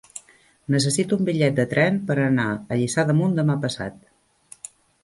[0.75, 4.05] Necessito un bitllet de tren per anar a Lliçà d'Amunt demà passat.